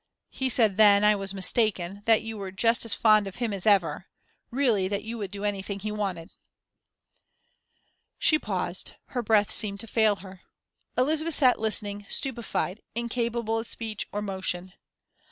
He 0.31 0.49
said 0.49 0.77
then, 0.77 1.03
I 1.03 1.15
was 1.15 1.31
mistaken, 1.31 2.01
that 2.07 2.23
you 2.23 2.35
were 2.35 2.49
just 2.49 2.85
as 2.85 2.93
fond 2.95 3.27
of 3.27 3.35
him 3.35 3.53
as 3.53 3.67
ever 3.67 4.07
really, 4.49 4.87
that 4.87 5.03
you 5.03 5.19
would 5.19 5.29
do 5.29 5.43
anything 5.45 5.77
he 5.77 5.91
wanted" 5.91 6.31
She 8.17 8.39
paused, 8.39 8.93
her 9.09 9.21
breath 9.21 9.51
seemed 9.51 9.79
to 9.81 9.85
fail 9.85 10.15
her. 10.15 10.41
Elizabeth 10.97 11.35
sat 11.35 11.59
listening, 11.59 12.07
stupefied, 12.09 12.81
incapable 12.95 13.59
of 13.59 13.67
speech 13.67 14.07
or 14.11 14.23
motion. 14.23 14.73